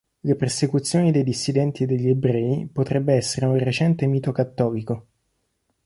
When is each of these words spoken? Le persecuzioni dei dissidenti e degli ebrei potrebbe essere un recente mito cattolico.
Le 0.21 0.35
persecuzioni 0.35 1.11
dei 1.11 1.23
dissidenti 1.23 1.83
e 1.83 1.85
degli 1.85 2.09
ebrei 2.09 2.67
potrebbe 2.73 3.13
essere 3.13 3.45
un 3.45 3.59
recente 3.59 4.07
mito 4.07 4.31
cattolico. 4.31 5.05